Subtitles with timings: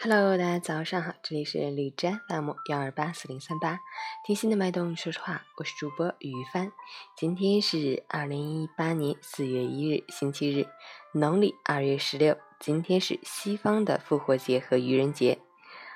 [0.00, 3.80] Hello，大家早上好，这里是李斋 FM 幺二八四零三八，
[4.24, 6.70] 听心的脉动，说实话，我是主播于帆。
[7.16, 10.68] 今天是二零一八年四月一日，星期日，
[11.10, 12.38] 农历二月十六。
[12.60, 15.40] 今天是西方的复活节和愚人节。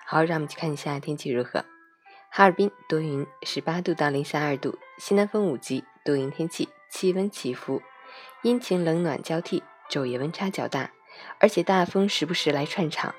[0.05, 1.65] 好，让我们去看一下天气如何。
[2.29, 7.81] 哈尔滨多云，十八度到零下二度，西南风五级，多云天气，气温起伏，
[8.43, 10.91] 阴晴冷暖交替，昼夜温差较大，
[11.39, 13.15] 而且大风时不时来串场。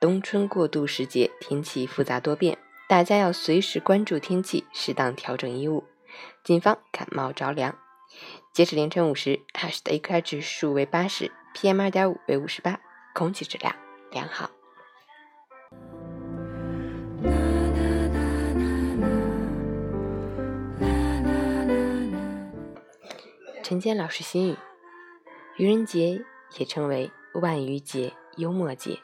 [0.00, 2.56] 冬春过渡时节，天气复杂多变，
[2.88, 5.84] 大家要随时关注天气，适当调整衣物，
[6.42, 7.76] 谨防感冒着凉。
[8.50, 12.80] 截止凌晨五时，哈市的 AQI 指数为八十，PM 二点五为五十八，
[13.12, 13.76] 空气质量
[14.10, 14.50] 良好。
[23.62, 24.56] 陈坚老师心语：
[25.58, 26.24] 愚人节
[26.56, 28.98] 也称为万愚节、幽默节。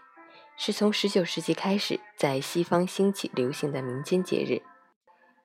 [0.59, 4.63] 是从十九世纪开始在西方兴起流行的民间节日，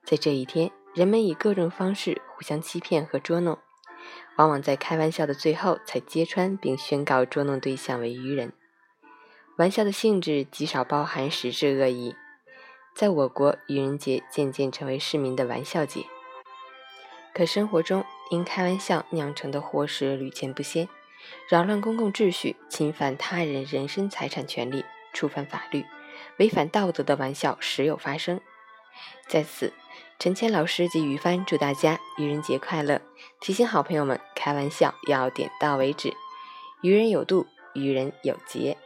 [0.06, 3.58] 在这一天，人们以各种方式互相欺骗和捉弄，
[4.38, 8.54] 往往在开玩笑的最后才揭穿并宣告捉弄对象为愚人。
[9.58, 12.16] 玩笑的性质极少包含实质恶意，
[12.95, 16.06] 在我国，愚人节渐渐成为市民的玩笑节。
[17.34, 20.88] 可生活中因开玩笑酿成的祸事屡见不鲜，
[21.50, 24.86] 扰乱公共秩序，侵犯他人人身财产权利。
[25.14, 25.86] 触犯法律、
[26.38, 28.40] 违反道德的玩笑时有发生。
[29.28, 29.73] 在此，
[30.20, 33.02] 陈谦老师及于帆祝大家愚人节快乐，
[33.39, 36.14] 提醒好朋友们开玩笑要点到为止。
[36.82, 38.78] 愚人有度，愚人有节。